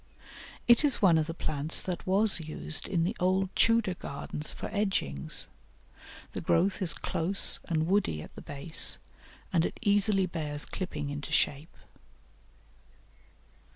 [0.67, 4.65] It is one of the plants that was used in the old Tudor gardens for
[4.73, 5.45] edgings;
[6.31, 8.97] the growth is close and woody at the base,
[9.53, 11.77] and it easily bears clipping into shape.